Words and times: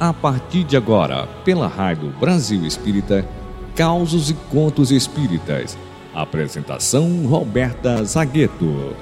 A 0.00 0.14
partir 0.14 0.64
de 0.64 0.78
agora, 0.78 1.28
pela 1.44 1.68
Rádio 1.68 2.08
Brasil 2.18 2.64
Espírita, 2.64 3.22
Causos 3.76 4.30
e 4.30 4.34
Contos 4.50 4.90
Espíritas. 4.90 5.76
Apresentação 6.14 7.26
Roberta 7.26 8.02
Zagueto. 8.02 8.96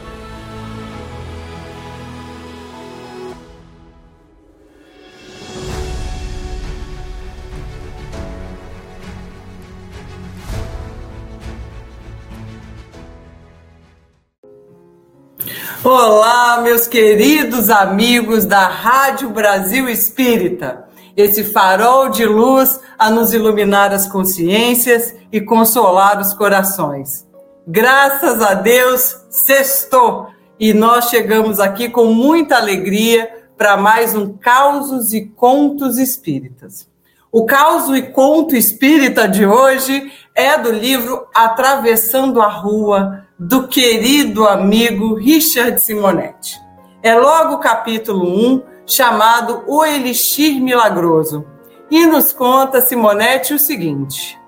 Olá, 15.84 16.60
meus 16.60 16.88
queridos 16.88 17.70
amigos 17.70 18.44
da 18.44 18.66
Rádio 18.66 19.30
Brasil 19.30 19.88
Espírita, 19.88 20.87
esse 21.18 21.42
farol 21.42 22.10
de 22.10 22.24
luz 22.24 22.80
a 22.96 23.10
nos 23.10 23.34
iluminar 23.34 23.92
as 23.92 24.06
consciências 24.06 25.16
e 25.32 25.40
consolar 25.40 26.20
os 26.20 26.32
corações. 26.32 27.26
Graças 27.66 28.40
a 28.40 28.54
Deus, 28.54 29.16
sextou 29.28 30.28
e 30.60 30.72
nós 30.72 31.10
chegamos 31.10 31.58
aqui 31.58 31.88
com 31.88 32.06
muita 32.06 32.56
alegria 32.56 33.28
para 33.56 33.76
mais 33.76 34.14
um 34.14 34.32
Causos 34.32 35.12
e 35.12 35.26
Contos 35.26 35.98
Espíritas. 35.98 36.88
O 37.32 37.44
causo 37.44 37.96
e 37.96 38.02
conto 38.12 38.54
espírita 38.54 39.28
de 39.28 39.44
hoje 39.44 40.12
é 40.34 40.56
do 40.56 40.70
livro 40.70 41.26
Atravessando 41.34 42.40
a 42.40 42.48
Rua, 42.48 43.26
do 43.36 43.66
querido 43.66 44.46
amigo 44.46 45.14
Richard 45.14 45.80
Simonetti. 45.80 46.58
É 47.02 47.14
logo 47.16 47.54
o 47.54 47.58
capítulo 47.58 48.54
1, 48.54 48.62
chamado 48.88 49.62
O 49.66 49.84
Elixir 49.84 50.60
Milagroso. 50.60 51.46
E 51.90 52.04
nos 52.06 52.32
conta 52.32 52.80
Simonetti 52.80 53.54
o 53.54 53.58
seguinte: 53.58 54.38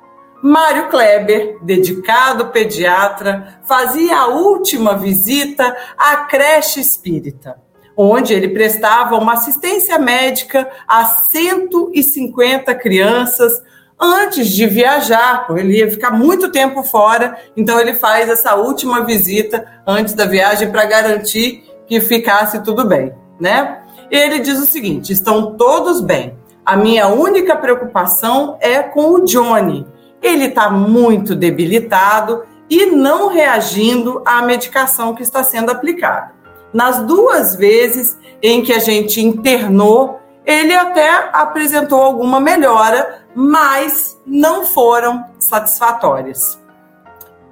Mário 0.42 0.88
Kleber, 0.88 1.58
dedicado 1.62 2.48
pediatra, 2.48 3.60
fazia 3.64 4.16
a 4.16 4.26
última 4.28 4.96
visita 4.96 5.76
à 5.96 6.16
creche 6.24 6.80
espírita, 6.80 7.60
onde 7.96 8.34
ele 8.34 8.48
prestava 8.48 9.16
uma 9.16 9.34
assistência 9.34 9.98
médica 9.98 10.68
a 10.88 11.04
150 11.04 12.74
crianças 12.74 13.62
antes 14.00 14.48
de 14.48 14.66
viajar, 14.66 15.46
ele 15.50 15.76
ia 15.76 15.90
ficar 15.90 16.10
muito 16.10 16.50
tempo 16.50 16.82
fora, 16.82 17.36
então 17.54 17.78
ele 17.78 17.92
faz 17.92 18.30
essa 18.30 18.54
última 18.54 19.04
visita 19.04 19.66
antes 19.86 20.14
da 20.14 20.24
viagem 20.24 20.70
para 20.70 20.86
garantir 20.86 21.64
que 21.86 22.00
ficasse 22.00 22.62
tudo 22.62 22.86
bem, 22.86 23.12
né? 23.38 23.79
Ele 24.10 24.40
diz 24.40 24.58
o 24.58 24.66
seguinte: 24.66 25.12
estão 25.12 25.54
todos 25.54 26.00
bem. 26.00 26.36
A 26.64 26.76
minha 26.76 27.08
única 27.08 27.56
preocupação 27.56 28.56
é 28.60 28.82
com 28.82 29.12
o 29.12 29.24
Johnny. 29.24 29.86
Ele 30.22 30.46
está 30.46 30.70
muito 30.70 31.34
debilitado 31.34 32.44
e 32.68 32.86
não 32.86 33.28
reagindo 33.28 34.22
à 34.24 34.42
medicação 34.42 35.14
que 35.14 35.22
está 35.22 35.42
sendo 35.42 35.70
aplicada. 35.70 36.32
Nas 36.72 37.02
duas 37.02 37.56
vezes 37.56 38.16
em 38.42 38.62
que 38.62 38.72
a 38.72 38.78
gente 38.78 39.20
internou, 39.20 40.20
ele 40.46 40.74
até 40.74 41.30
apresentou 41.32 42.00
alguma 42.00 42.38
melhora, 42.38 43.24
mas 43.34 44.18
não 44.24 44.64
foram 44.64 45.24
satisfatórias. 45.38 46.59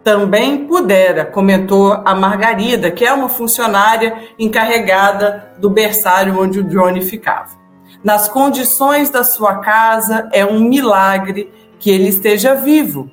Também 0.03 0.67
pudera, 0.67 1.25
comentou 1.25 1.93
a 2.05 2.15
Margarida, 2.15 2.91
que 2.91 3.05
é 3.05 3.13
uma 3.13 3.29
funcionária 3.29 4.17
encarregada 4.39 5.53
do 5.59 5.69
berçário 5.69 6.41
onde 6.41 6.61
o 6.61 6.65
Johnny 6.65 7.03
ficava. 7.03 7.51
Nas 8.03 8.29
condições 8.29 9.11
da 9.11 9.25
sua 9.25 9.57
casa, 9.57 10.29
é 10.33 10.47
um 10.47 10.61
milagre 10.61 11.53
que 11.79 11.91
ele 11.91 12.09
esteja 12.09 12.55
vivo. 12.55 13.11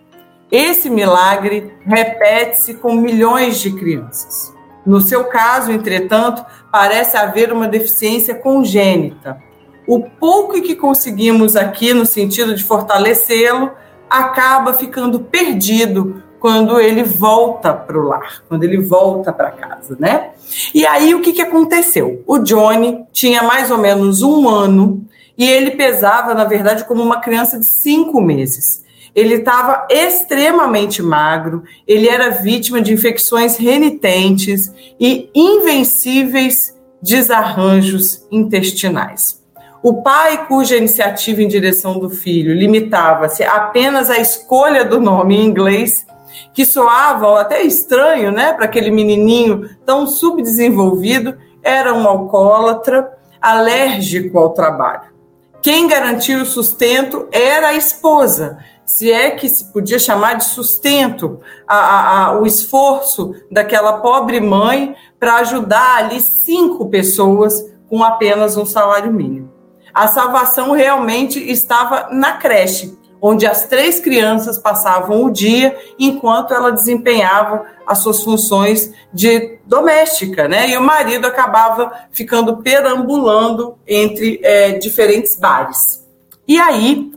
Esse 0.51 0.89
milagre 0.89 1.73
repete-se 1.85 2.75
com 2.75 2.93
milhões 2.93 3.59
de 3.59 3.71
crianças. 3.71 4.53
No 4.85 5.01
seu 5.01 5.25
caso, 5.25 5.71
entretanto, 5.71 6.45
parece 6.71 7.17
haver 7.17 7.51
uma 7.51 7.67
deficiência 7.67 8.35
congênita, 8.35 9.43
o 9.87 9.99
pouco 9.99 10.59
que 10.61 10.75
conseguimos 10.75 11.55
aqui 11.55 11.93
no 11.93 12.05
sentido 12.05 12.55
de 12.55 12.63
fortalecê-lo 12.63 13.71
acaba 14.09 14.73
ficando 14.73 15.19
perdido 15.19 16.23
quando 16.39 16.79
ele 16.79 17.03
volta 17.03 17.73
para 17.73 17.97
o 17.97 18.03
lar, 18.03 18.43
quando 18.47 18.63
ele 18.63 18.77
volta 18.77 19.33
para 19.33 19.51
casa, 19.51 19.95
né? 19.99 20.31
E 20.73 20.85
aí 20.85 21.15
o 21.15 21.21
que, 21.21 21.33
que 21.33 21.41
aconteceu? 21.41 22.23
O 22.27 22.39
Johnny 22.39 23.05
tinha 23.11 23.43
mais 23.43 23.71
ou 23.71 23.77
menos 23.77 24.21
um 24.21 24.47
ano 24.47 25.05
e 25.37 25.49
ele 25.49 25.71
pesava, 25.71 26.33
na 26.33 26.45
verdade, 26.45 26.85
como 26.85 27.03
uma 27.03 27.19
criança 27.19 27.59
de 27.59 27.65
cinco 27.65 28.21
meses. 28.21 28.83
Ele 29.13 29.35
estava 29.35 29.87
extremamente 29.89 31.01
magro, 31.01 31.63
ele 31.87 32.07
era 32.07 32.31
vítima 32.31 32.81
de 32.81 32.93
infecções 32.93 33.55
renitentes 33.55 34.71
e 34.99 35.29
invencíveis 35.33 36.75
desarranjos 37.01 38.25
intestinais. 38.29 39.41
O 39.81 40.01
pai, 40.01 40.47
cuja 40.47 40.75
iniciativa 40.75 41.43
em 41.43 41.47
direção 41.47 41.99
do 41.99 42.09
filho 42.09 42.53
limitava-se 42.53 43.43
apenas 43.43 44.09
à 44.09 44.17
escolha 44.17 44.83
do 44.83 44.99
nome 44.99 45.35
em 45.37 45.45
inglês, 45.45 46.05
que 46.53 46.65
soava 46.65 47.39
até 47.39 47.63
estranho, 47.63 48.31
né, 48.31 48.53
para 48.53 48.65
aquele 48.65 48.91
menininho 48.91 49.69
tão 49.85 50.07
subdesenvolvido, 50.07 51.37
era 51.63 51.93
um 51.93 52.07
alcoólatra, 52.07 53.11
alérgico 53.41 54.37
ao 54.37 54.49
trabalho. 54.51 55.13
Quem 55.61 55.87
garantia 55.87 56.41
o 56.41 56.45
sustento 56.45 57.27
era 57.31 57.69
a 57.69 57.73
esposa, 57.73 58.59
se 58.85 59.11
é 59.11 59.31
que 59.31 59.49
se 59.49 59.71
podia 59.73 59.97
chamar 59.97 60.35
de 60.35 60.45
sustento 60.45 61.39
a, 61.67 61.75
a, 61.75 62.25
a, 62.25 62.39
o 62.39 62.45
esforço 62.45 63.33
daquela 63.49 63.93
pobre 63.93 64.39
mãe 64.39 64.95
para 65.19 65.37
ajudar 65.37 65.97
ali 65.97 66.21
cinco 66.21 66.87
pessoas 66.89 67.65
com 67.89 68.03
apenas 68.03 68.57
um 68.57 68.65
salário 68.65 69.11
mínimo 69.11 69.55
a 69.95 70.09
salvação 70.09 70.71
realmente 70.73 71.39
estava 71.39 72.09
na 72.11 72.33
creche, 72.33 72.99
onde 73.21 73.45
as 73.45 73.67
três 73.67 73.99
crianças 73.99 74.57
passavam 74.57 75.23
o 75.23 75.31
dia 75.31 75.75
enquanto 75.97 76.53
ela 76.53 76.71
desempenhava 76.71 77.65
as 77.85 77.99
suas 77.99 78.23
funções 78.23 78.91
de 79.13 79.57
doméstica, 79.65 80.47
né? 80.47 80.69
E 80.69 80.77
o 80.77 80.81
marido 80.81 81.25
acabava 81.25 81.91
ficando 82.11 82.57
perambulando 82.57 83.75
entre 83.87 84.39
é, 84.43 84.73
diferentes 84.73 85.37
bares. 85.37 86.05
E 86.47 86.59
aí, 86.59 87.11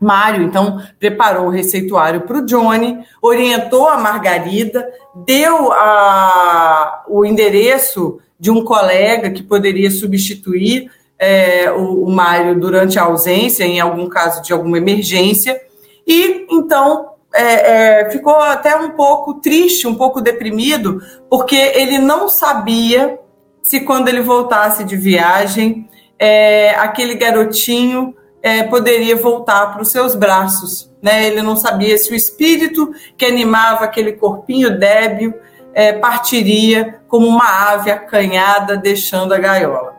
Mário, 0.00 0.42
então, 0.42 0.82
preparou 0.98 1.46
o 1.46 1.50
receituário 1.50 2.22
para 2.22 2.38
o 2.38 2.44
Johnny, 2.44 2.98
orientou 3.20 3.88
a 3.88 3.96
Margarida, 3.96 4.84
deu 5.24 5.72
a, 5.72 7.04
o 7.06 7.24
endereço 7.24 8.18
de 8.38 8.50
um 8.50 8.64
colega 8.64 9.30
que 9.30 9.44
poderia 9.44 9.88
substituir 9.88 10.90
é, 11.22 11.70
o, 11.70 12.02
o 12.04 12.10
Mário 12.10 12.58
durante 12.58 12.98
a 12.98 13.04
ausência, 13.04 13.62
em 13.62 13.78
algum 13.78 14.08
caso 14.08 14.42
de 14.42 14.52
alguma 14.52 14.76
emergência, 14.76 15.56
e 16.04 16.48
então 16.50 17.10
é, 17.32 18.00
é, 18.00 18.10
ficou 18.10 18.34
até 18.34 18.74
um 18.74 18.90
pouco 18.90 19.34
triste, 19.34 19.86
um 19.86 19.94
pouco 19.94 20.20
deprimido, 20.20 21.00
porque 21.30 21.54
ele 21.54 21.98
não 21.98 22.28
sabia 22.28 23.20
se 23.62 23.82
quando 23.82 24.08
ele 24.08 24.20
voltasse 24.20 24.82
de 24.82 24.96
viagem, 24.96 25.88
é, 26.18 26.70
aquele 26.70 27.14
garotinho 27.14 28.16
é, 28.42 28.64
poderia 28.64 29.14
voltar 29.14 29.72
para 29.72 29.82
os 29.82 29.92
seus 29.92 30.16
braços. 30.16 30.92
Né? 31.00 31.28
Ele 31.28 31.40
não 31.40 31.54
sabia 31.54 31.96
se 31.96 32.10
o 32.10 32.16
espírito 32.16 32.92
que 33.16 33.24
animava 33.24 33.84
aquele 33.84 34.14
corpinho 34.14 34.76
débil 34.76 35.32
é, 35.72 35.92
partiria 35.92 37.00
como 37.06 37.28
uma 37.28 37.70
ave 37.70 37.92
acanhada 37.92 38.76
deixando 38.76 39.32
a 39.32 39.38
gaiola. 39.38 39.91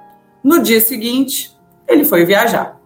No 0.43 0.61
dia 0.61 0.81
seguinte, 0.81 1.55
ele 1.87 2.03
foi 2.03 2.25
viajar. 2.25 2.77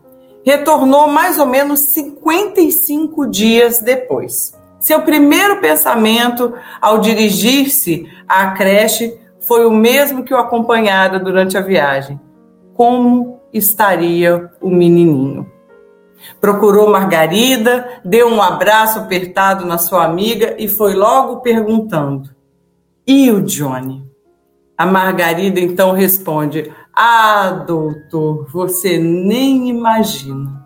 Retornou 0.46 1.08
mais 1.08 1.40
ou 1.40 1.46
menos 1.46 1.80
55 1.80 3.26
dias 3.28 3.80
depois. 3.80 4.54
Seu 4.80 5.02
primeiro 5.02 5.60
pensamento 5.60 6.54
ao 6.80 7.00
dirigir-se 7.00 8.08
à 8.28 8.52
creche 8.52 9.18
foi 9.40 9.66
o 9.66 9.72
mesmo 9.72 10.24
que 10.24 10.34
o 10.34 10.38
acompanhara 10.38 11.20
durante 11.20 11.58
a 11.58 11.62
viagem: 11.62 12.20
como 12.74 13.42
estaria 13.52 14.52
o 14.62 14.70
menininho? 14.70 15.52
Procurou 16.40 16.90
Margarida, 16.90 18.02
deu 18.04 18.28
um 18.28 18.42
abraço 18.42 19.00
apertado 19.00 19.66
na 19.66 19.78
sua 19.78 20.06
amiga 20.06 20.56
e 20.60 20.68
foi 20.68 20.94
logo 20.94 21.38
perguntando: 21.38 22.30
E 23.06 23.32
o 23.32 23.42
Johnny? 23.42 24.06
A 24.78 24.86
Margarida 24.86 25.60
então 25.60 25.92
responde: 25.92 26.72
ah, 26.94 27.64
doutor, 27.66 28.48
você 28.52 28.98
nem 28.98 29.70
imagina. 29.70 30.66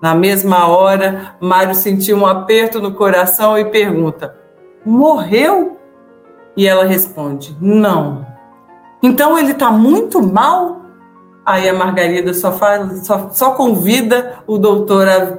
Na 0.00 0.14
mesma 0.14 0.68
hora, 0.68 1.36
Mário 1.40 1.74
sentiu 1.74 2.18
um 2.18 2.26
aperto 2.26 2.80
no 2.80 2.94
coração 2.94 3.58
e 3.58 3.64
pergunta: 3.66 4.36
Morreu? 4.84 5.78
E 6.56 6.66
ela 6.66 6.84
responde: 6.84 7.56
Não. 7.60 8.26
Então 9.02 9.38
ele 9.38 9.52
está 9.52 9.70
muito 9.70 10.22
mal? 10.22 10.82
Aí 11.44 11.68
a 11.68 11.74
Margarida 11.74 12.34
só, 12.34 12.52
faz, 12.52 13.06
só, 13.06 13.30
só 13.30 13.52
convida 13.52 14.40
o 14.46 14.58
doutor 14.58 15.06
a 15.08 15.38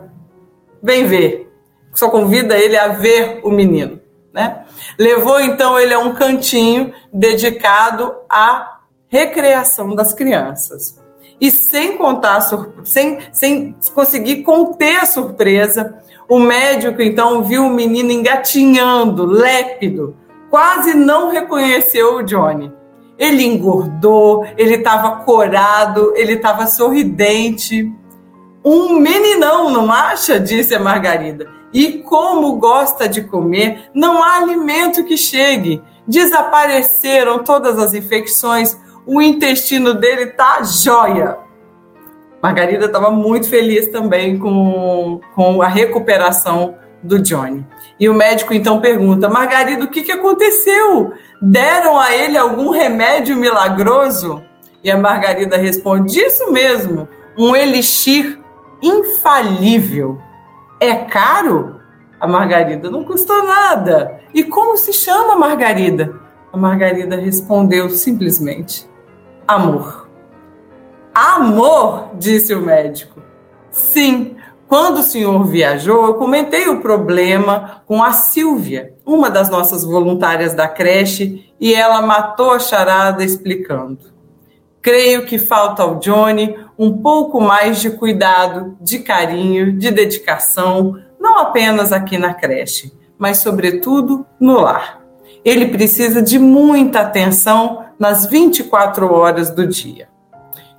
vem 0.81 1.05
ver. 1.05 1.51
Só 1.93 2.09
convida 2.09 2.57
ele 2.57 2.77
a 2.77 2.89
ver 2.89 3.41
o 3.43 3.49
menino. 3.49 3.99
Né? 4.37 4.59
Levou 4.99 5.39
então 5.39 5.79
ele 5.79 5.95
a 5.95 5.99
um 5.99 6.13
cantinho 6.13 6.93
dedicado 7.11 8.13
à 8.29 8.81
recreação 9.07 9.95
das 9.95 10.13
crianças. 10.13 11.01
E 11.41 11.49
sem 11.49 11.97
contar, 11.97 12.39
sem, 12.83 13.17
sem 13.31 13.75
conseguir 13.95 14.43
conter 14.43 14.97
a 14.97 15.07
surpresa, 15.07 15.97
o 16.29 16.37
médico 16.37 17.01
então 17.01 17.43
viu 17.43 17.65
o 17.65 17.73
menino 17.73 18.11
engatinhando, 18.11 19.25
lépido, 19.25 20.15
quase 20.51 20.93
não 20.93 21.31
reconheceu 21.31 22.17
o 22.17 22.23
Johnny. 22.23 22.71
Ele 23.17 23.43
engordou, 23.43 24.45
ele 24.55 24.75
estava 24.75 25.23
corado, 25.23 26.13
ele 26.15 26.33
estava 26.33 26.67
sorridente. 26.67 27.91
Um 28.63 28.99
meninão, 28.99 29.71
não 29.71 29.91
acha? 29.91 30.39
Disse 30.39 30.75
a 30.75 30.79
Margarida. 30.79 31.56
E 31.73 31.99
como 31.99 32.55
gosta 32.57 33.07
de 33.07 33.23
comer, 33.23 33.89
não 33.93 34.23
há 34.23 34.37
alimento 34.37 35.03
que 35.03 35.17
chegue. 35.17 35.81
Desapareceram 36.07 37.43
todas 37.43 37.77
as 37.77 37.93
infecções, 37.93 38.77
o 39.05 39.21
intestino 39.21 39.93
dele 39.93 40.27
tá 40.27 40.63
jóia. 40.63 41.37
Margarida 42.41 42.85
estava 42.85 43.09
muito 43.11 43.49
feliz 43.49 43.87
também 43.87 44.37
com, 44.37 45.19
com 45.35 45.61
a 45.61 45.67
recuperação 45.67 46.75
do 47.01 47.19
Johnny. 47.19 47.65
E 47.99 48.07
o 48.07 48.13
médico 48.13 48.53
então 48.53 48.79
pergunta: 48.79 49.29
Margarida, 49.29 49.83
o 49.85 49.89
que, 49.89 50.03
que 50.03 50.11
aconteceu? 50.11 51.13
Deram 51.41 51.99
a 51.99 52.15
ele 52.15 52.37
algum 52.37 52.69
remédio 52.69 53.35
milagroso? 53.35 54.43
E 54.83 54.91
a 54.91 54.97
Margarida 54.97 55.57
responde: 55.57 56.19
Isso 56.19 56.51
mesmo, 56.51 57.07
um 57.37 57.55
elixir 57.55 58.39
infalível. 58.81 60.19
É 60.79 60.95
caro? 60.95 61.81
A 62.19 62.27
Margarida 62.27 62.89
não 62.89 63.03
custou 63.03 63.43
nada. 63.43 64.19
E 64.33 64.43
como 64.43 64.77
se 64.77 64.93
chama 64.93 65.35
Margarida? 65.35 66.19
A 66.51 66.57
Margarida 66.57 67.15
respondeu 67.15 67.89
simplesmente: 67.89 68.87
Amor. 69.47 70.07
Amor, 71.13 72.11
disse 72.15 72.53
o 72.53 72.61
médico. 72.61 73.21
Sim, 73.71 74.35
quando 74.67 74.97
o 74.99 75.03
senhor 75.03 75.45
viajou, 75.45 76.05
eu 76.05 76.13
comentei 76.15 76.67
o 76.67 76.81
problema 76.81 77.81
com 77.87 78.03
a 78.03 78.11
Silvia, 78.11 78.93
uma 79.05 79.29
das 79.29 79.49
nossas 79.49 79.83
voluntárias 79.83 80.53
da 80.53 80.67
creche, 80.67 81.53
e 81.59 81.73
ela 81.73 82.01
matou 82.01 82.51
a 82.51 82.59
charada 82.59 83.23
explicando. 83.23 84.16
Creio 84.87 85.25
que 85.25 85.37
falta 85.37 85.83
ao 85.83 85.95
Johnny 85.95 86.55
um 86.79 86.99
pouco 86.99 87.41
mais 87.41 87.81
de 87.81 87.89
cuidado, 87.89 88.77
de 88.79 88.99
carinho, 88.99 89.77
de 89.77 89.91
dedicação, 89.91 90.95
não 91.19 91.39
apenas 91.39 91.91
aqui 91.91 92.17
na 92.17 92.33
creche, 92.33 92.93
mas, 93.19 93.39
sobretudo, 93.39 94.25
no 94.39 94.61
lar. 94.61 95.01
Ele 95.43 95.67
precisa 95.67 96.21
de 96.21 96.39
muita 96.39 97.01
atenção 97.01 97.83
nas 97.99 98.27
24 98.27 99.13
horas 99.13 99.49
do 99.49 99.67
dia. 99.67 100.07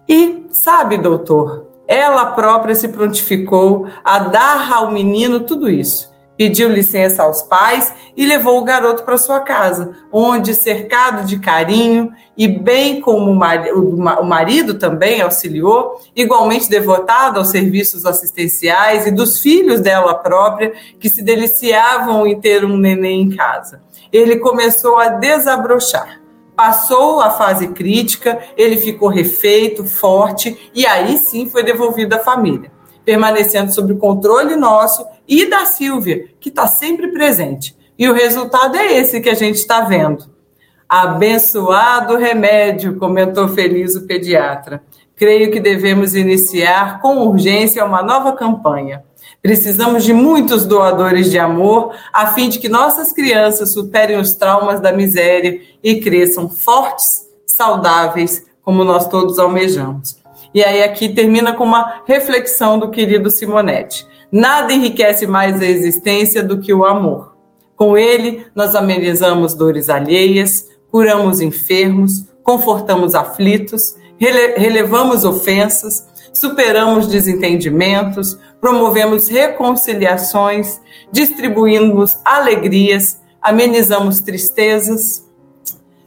E, 0.09 0.47
sabe, 0.51 0.97
doutor, 0.97 1.67
ela 1.87 2.33
própria 2.33 2.75
se 2.75 2.89
prontificou 2.89 3.89
a 4.03 4.21
dar 4.21 4.73
ao 4.73 4.91
menino 4.91 5.41
tudo 5.41 5.69
isso. 5.69 6.08
Pediu 6.39 6.69
licença 6.69 7.25
aos 7.25 7.43
pais 7.43 7.93
e 8.17 8.25
levou 8.25 8.61
o 8.61 8.65
garoto 8.65 9.03
para 9.03 9.19
sua 9.19 9.41
casa, 9.41 9.97
onde, 10.13 10.55
cercado 10.55 11.27
de 11.27 11.41
carinho 11.41 12.13
e 12.37 12.47
bem 12.47 13.01
como 13.01 13.33
o 13.33 14.25
marido 14.25 14.75
também 14.75 15.21
auxiliou, 15.21 16.01
igualmente 16.15 16.71
devotado 16.71 17.41
aos 17.41 17.49
serviços 17.49 18.07
assistenciais 18.07 19.05
e 19.05 19.11
dos 19.11 19.41
filhos 19.41 19.81
dela 19.81 20.15
própria, 20.15 20.73
que 21.01 21.11
se 21.11 21.23
deliciavam 21.23 22.25
em 22.25 22.41
ter 22.41 22.65
um 22.65 22.77
neném 22.77 23.23
em 23.23 23.37
casa. 23.37 23.83
Ele 24.13 24.37
começou 24.37 24.97
a 24.97 25.09
desabrochar 25.09 26.21
passou 26.59 27.21
a 27.21 27.31
fase 27.31 27.69
crítica, 27.69 28.37
ele 28.57 28.77
ficou 28.77 29.09
refeito, 29.09 29.85
forte, 29.85 30.73
e 30.75 30.85
aí 30.85 31.17
sim 31.17 31.49
foi 31.49 31.63
devolvido 31.63 32.17
à 32.17 32.19
família, 32.19 32.73
permanecendo 33.05 33.73
sob 33.73 33.95
controle 33.95 34.57
nosso 34.57 35.07
e 35.29 35.47
da 35.47 35.67
Silvia, 35.67 36.27
que 36.41 36.49
está 36.49 36.67
sempre 36.67 37.09
presente. 37.09 37.77
E 37.99 38.09
o 38.09 38.15
resultado 38.15 38.77
é 38.77 38.97
esse 38.97 39.21
que 39.21 39.29
a 39.29 39.35
gente 39.35 39.57
está 39.57 39.83
vendo. 39.83 40.25
Abençoado 40.89 42.17
remédio, 42.17 42.97
comentou 42.97 43.49
feliz 43.49 43.95
o 43.95 44.07
pediatra. 44.07 44.83
Creio 45.15 45.51
que 45.51 45.61
devemos 45.61 46.15
iniciar 46.15 47.01
com 47.03 47.19
urgência 47.19 47.85
uma 47.85 48.03
nova 48.03 48.33
campanha. 48.33 49.03
Precisamos 49.43 50.05
de 50.05 50.13
muitos 50.13 50.65
doadores 50.65 51.31
de 51.31 51.39
amor, 51.39 51.95
a 52.13 52.29
fim 52.29 52.49
de 52.49 52.59
que 52.59 52.69
nossas 52.69 53.13
crianças 53.13 53.73
superem 53.73 54.19
os 54.19 54.35
traumas 54.35 54.81
da 54.81 54.93
miséria 54.93 55.61
e 55.83 56.01
cresçam 56.01 56.49
fortes, 56.49 57.29
saudáveis, 57.47 58.45
como 58.63 58.85
nós 58.85 59.09
todos 59.09 59.39
almejamos. 59.39 60.19
E 60.55 60.65
aí 60.65 60.83
aqui 60.83 61.09
termina 61.09 61.53
com 61.53 61.65
uma 61.65 62.03
reflexão 62.07 62.79
do 62.79 62.91
querido 62.91 63.31
Simonetti. 63.31 64.07
Nada 64.31 64.73
enriquece 64.73 65.27
mais 65.27 65.61
a 65.61 65.67
existência 65.67 66.43
do 66.43 66.59
que 66.59 66.73
o 66.73 66.85
amor. 66.85 67.37
Com 67.75 67.97
ele, 67.97 68.47
nós 68.55 68.75
amenizamos 68.75 69.55
dores 69.55 69.89
alheias, 69.89 70.67
curamos 70.91 71.41
enfermos, 71.41 72.25
confortamos 72.43 73.15
aflitos, 73.15 73.95
rele 74.19 74.55
relevamos 74.57 75.25
ofensas, 75.25 76.07
superamos 76.33 77.07
desentendimentos, 77.07 78.39
promovemos 78.61 79.29
reconciliações, 79.29 80.81
distribuímos 81.13 82.19
alegrias, 82.25 83.21
amenizamos 83.41 84.21
tristezas. 84.21 85.25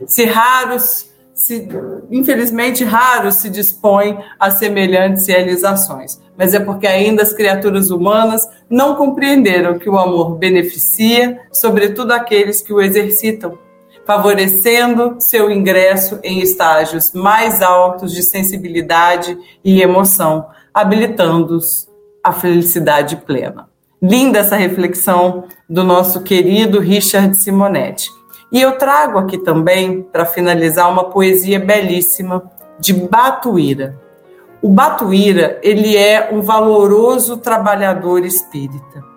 Se 0.05 0.25
raros, 0.25 1.10
se, 1.41 1.67
infelizmente 2.11 2.83
raros 2.83 3.35
se 3.35 3.49
dispõem 3.49 4.17
a 4.39 4.51
semelhantes 4.51 5.27
realizações, 5.27 6.21
mas 6.37 6.53
é 6.53 6.59
porque 6.59 6.85
ainda 6.85 7.23
as 7.23 7.33
criaturas 7.33 7.89
humanas 7.89 8.47
não 8.69 8.95
compreenderam 8.95 9.79
que 9.79 9.89
o 9.89 9.97
amor 9.97 10.37
beneficia, 10.37 11.39
sobretudo 11.51 12.11
aqueles 12.11 12.61
que 12.61 12.71
o 12.71 12.79
exercitam 12.79 13.57
favorecendo 14.05 15.15
seu 15.19 15.49
ingresso 15.51 16.19
em 16.23 16.41
estágios 16.41 17.11
mais 17.13 17.61
altos 17.61 18.13
de 18.13 18.23
sensibilidade 18.23 19.37
e 19.63 19.81
emoção, 19.81 20.47
habilitando-os 20.73 21.87
à 22.23 22.31
felicidade 22.31 23.15
plena. 23.15 23.69
Linda 24.01 24.39
essa 24.39 24.55
reflexão 24.55 25.45
do 25.69 25.83
nosso 25.83 26.21
querido 26.21 26.79
Richard 26.79 27.37
Simonetti. 27.37 28.09
E 28.51 28.61
eu 28.61 28.77
trago 28.77 29.17
aqui 29.17 29.37
também, 29.37 30.01
para 30.01 30.25
finalizar, 30.25 30.91
uma 30.91 31.05
poesia 31.05 31.59
belíssima 31.59 32.43
de 32.79 32.93
Batuíra. 32.93 33.99
O 34.61 34.69
Batuíra, 34.69 35.59
ele 35.63 35.95
é 35.95 36.29
um 36.31 36.41
valoroso 36.41 37.37
trabalhador 37.37 38.25
espírita 38.25 39.11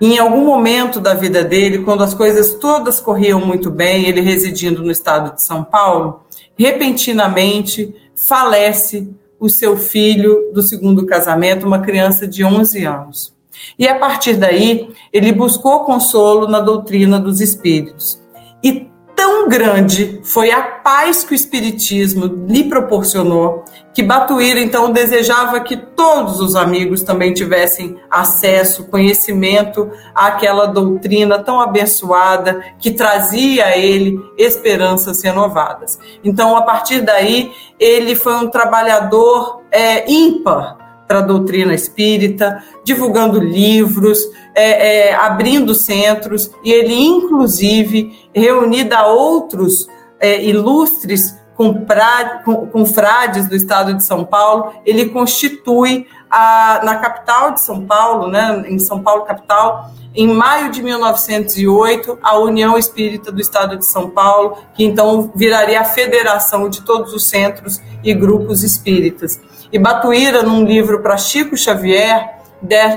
em 0.00 0.16
algum 0.18 0.44
momento 0.44 1.00
da 1.00 1.12
vida 1.12 1.42
dele, 1.42 1.78
quando 1.80 2.04
as 2.04 2.14
coisas 2.14 2.54
todas 2.54 3.00
corriam 3.00 3.44
muito 3.44 3.68
bem, 3.68 4.06
ele 4.06 4.20
residindo 4.20 4.82
no 4.82 4.92
estado 4.92 5.34
de 5.34 5.42
São 5.42 5.64
Paulo, 5.64 6.22
repentinamente 6.56 7.94
falece 8.14 9.08
o 9.40 9.48
seu 9.48 9.76
filho 9.76 10.52
do 10.52 10.62
segundo 10.62 11.04
casamento, 11.04 11.66
uma 11.66 11.80
criança 11.80 12.28
de 12.28 12.44
11 12.44 12.84
anos. 12.84 13.34
E 13.76 13.88
a 13.88 13.96
partir 13.96 14.34
daí, 14.34 14.88
ele 15.12 15.32
buscou 15.32 15.80
consolo 15.80 16.46
na 16.46 16.60
doutrina 16.60 17.18
dos 17.18 17.40
espíritos. 17.40 18.20
E 18.62 18.90
tão 19.18 19.48
grande 19.48 20.20
foi 20.22 20.52
a 20.52 20.62
paz 20.62 21.24
que 21.24 21.32
o 21.32 21.34
Espiritismo 21.34 22.46
lhe 22.46 22.68
proporcionou, 22.68 23.64
que 23.92 24.00
Batuíra 24.00 24.60
então 24.60 24.92
desejava 24.92 25.58
que 25.58 25.76
todos 25.76 26.40
os 26.40 26.54
amigos 26.54 27.02
também 27.02 27.34
tivessem 27.34 27.96
acesso, 28.08 28.86
conhecimento 28.86 29.90
àquela 30.14 30.66
doutrina 30.66 31.40
tão 31.40 31.60
abençoada 31.60 32.62
que 32.78 32.92
trazia 32.92 33.66
a 33.66 33.76
ele 33.76 34.16
esperanças 34.38 35.20
renovadas. 35.20 35.98
Então, 36.22 36.56
a 36.56 36.62
partir 36.62 37.00
daí, 37.00 37.52
ele 37.78 38.14
foi 38.14 38.34
um 38.36 38.48
trabalhador 38.48 39.62
é, 39.72 40.08
ímpar 40.08 40.77
para 41.08 41.20
a 41.20 41.22
doutrina 41.22 41.74
espírita, 41.74 42.62
divulgando 42.84 43.40
livros, 43.40 44.18
é, 44.54 45.08
é, 45.08 45.14
abrindo 45.14 45.74
centros, 45.74 46.50
e 46.62 46.70
ele, 46.70 46.94
inclusive, 46.94 48.28
reunido 48.34 48.94
a 48.94 49.06
outros 49.06 49.88
é, 50.20 50.44
ilustres 50.44 51.37
com, 51.58 52.86
frades 52.86 53.48
do 53.48 53.56
estado 53.56 53.92
de 53.92 54.04
São 54.04 54.24
Paulo, 54.24 54.74
ele 54.86 55.08
constitui 55.08 56.06
a, 56.30 56.80
na 56.84 56.96
capital 56.96 57.50
de 57.50 57.60
São 57.60 57.84
Paulo, 57.84 58.28
né, 58.28 58.64
em 58.68 58.78
São 58.78 59.02
Paulo 59.02 59.24
capital, 59.24 59.90
em 60.14 60.28
maio 60.28 60.70
de 60.70 60.80
1908, 60.80 62.18
a 62.22 62.38
União 62.38 62.78
Espírita 62.78 63.32
do 63.32 63.40
Estado 63.40 63.76
de 63.76 63.84
São 63.84 64.08
Paulo, 64.08 64.58
que 64.72 64.84
então 64.84 65.32
viraria 65.34 65.80
a 65.80 65.84
federação 65.84 66.68
de 66.68 66.82
todos 66.82 67.12
os 67.12 67.26
centros 67.26 67.82
e 68.04 68.14
grupos 68.14 68.62
espíritas. 68.62 69.40
E 69.72 69.78
Batuíra, 69.80 70.44
num 70.44 70.64
livro 70.64 71.02
para 71.02 71.16
Chico 71.16 71.56
Xavier, 71.56 72.38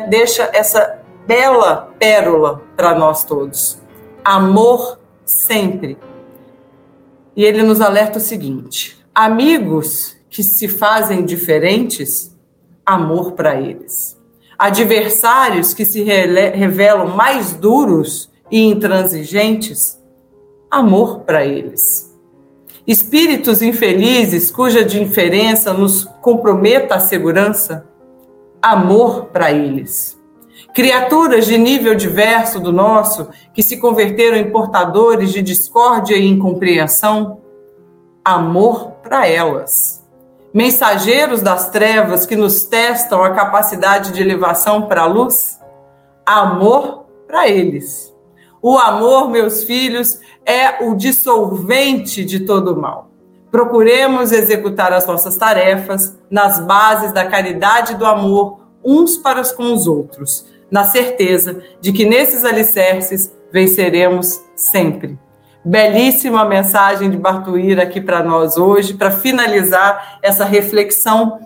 deixa 0.07 0.49
essa 0.53 0.99
bela 1.25 1.91
pérola 1.97 2.61
para 2.77 2.93
nós 2.93 3.23
todos. 3.23 3.81
Amor 4.23 4.99
sempre. 5.25 5.97
E 7.35 7.43
ele 7.43 7.63
nos 7.63 7.81
alerta 7.81 8.19
o 8.19 8.21
seguinte: 8.21 8.97
amigos 9.13 10.17
que 10.29 10.43
se 10.43 10.67
fazem 10.67 11.25
diferentes, 11.25 12.35
amor 12.85 13.33
para 13.33 13.59
eles. 13.59 14.19
Adversários 14.57 15.73
que 15.73 15.85
se 15.85 16.03
revelam 16.03 17.07
mais 17.07 17.53
duros 17.53 18.29
e 18.51 18.61
intransigentes, 18.61 19.99
amor 20.69 21.21
para 21.21 21.45
eles. 21.45 22.11
Espíritos 22.85 23.61
infelizes 23.61 24.51
cuja 24.51 24.83
diferença 24.83 25.73
nos 25.73 26.05
comprometa 26.21 26.95
a 26.95 26.99
segurança, 26.99 27.85
amor 28.61 29.25
para 29.25 29.51
eles. 29.51 30.20
Criaturas 30.73 31.45
de 31.45 31.57
nível 31.57 31.95
diverso 31.95 32.57
do 32.57 32.71
nosso, 32.71 33.29
que 33.53 33.61
se 33.61 33.77
converteram 33.77 34.37
em 34.37 34.51
portadores 34.51 35.31
de 35.33 35.41
discórdia 35.41 36.15
e 36.15 36.25
incompreensão, 36.25 37.41
amor 38.23 38.91
para 39.03 39.27
elas. 39.27 40.01
Mensageiros 40.53 41.41
das 41.41 41.69
trevas 41.69 42.25
que 42.25 42.37
nos 42.37 42.65
testam 42.65 43.21
a 43.21 43.31
capacidade 43.31 44.13
de 44.13 44.21
elevação 44.21 44.83
para 44.83 45.01
a 45.01 45.07
luz, 45.07 45.59
amor 46.25 47.05
para 47.27 47.49
eles. 47.49 48.13
O 48.61 48.77
amor, 48.77 49.29
meus 49.29 49.63
filhos, 49.63 50.19
é 50.45 50.85
o 50.85 50.95
dissolvente 50.95 52.23
de 52.23 52.41
todo 52.41 52.79
mal. 52.79 53.09
Procuremos 53.49 54.31
executar 54.31 54.93
as 54.93 55.05
nossas 55.05 55.35
tarefas 55.35 56.17
nas 56.29 56.59
bases 56.59 57.11
da 57.11 57.25
caridade 57.25 57.93
e 57.93 57.97
do 57.97 58.05
amor 58.05 58.61
uns 58.83 59.17
para 59.17 59.43
com 59.53 59.73
os 59.73 59.87
outros, 59.87 60.45
na 60.71 60.85
certeza 60.85 61.61
de 61.81 61.91
que 61.91 62.05
nesses 62.05 62.45
alicerces 62.45 63.31
venceremos 63.51 64.41
sempre. 64.55 65.19
Belíssima 65.63 66.45
mensagem 66.45 67.09
de 67.09 67.17
Bartuíra 67.17 67.83
aqui 67.83 68.01
para 68.01 68.23
nós 68.23 68.57
hoje, 68.57 68.95
para 68.95 69.11
finalizar 69.11 70.19
essa 70.23 70.45
reflexão 70.45 71.39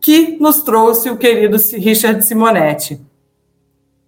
que 0.00 0.38
nos 0.40 0.62
trouxe 0.62 1.10
o 1.10 1.18
querido 1.18 1.58
Richard 1.74 2.24
Simonetti, 2.24 3.04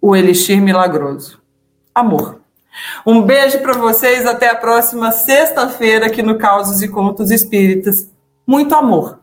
o 0.01 0.15
Elixir 0.15 0.59
Milagroso. 0.61 1.39
Amor. 1.93 2.41
Um 3.05 3.21
beijo 3.21 3.59
para 3.59 3.73
vocês, 3.73 4.25
até 4.25 4.49
a 4.49 4.55
próxima 4.55 5.11
sexta-feira 5.11 6.07
aqui 6.07 6.23
no 6.23 6.37
Causos 6.37 6.81
e 6.81 6.87
Contos 6.87 7.29
Espíritas. 7.29 8.09
Muito 8.47 8.73
amor. 8.73 9.20